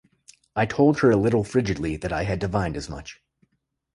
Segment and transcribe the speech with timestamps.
[0.55, 3.21] I told her a little frigidly that I had divined as much.